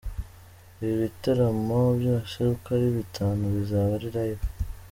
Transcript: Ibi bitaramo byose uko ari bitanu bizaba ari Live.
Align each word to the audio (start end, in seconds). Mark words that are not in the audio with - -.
Ibi 0.81 0.95
bitaramo 1.03 1.79
byose 1.99 2.35
uko 2.53 2.67
ari 2.77 2.87
bitanu 2.97 3.41
bizaba 3.55 3.91
ari 3.97 4.07
Live. 4.15 4.45